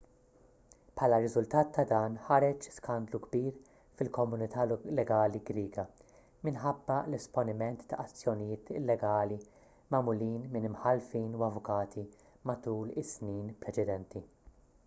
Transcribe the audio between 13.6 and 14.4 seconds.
preċedenti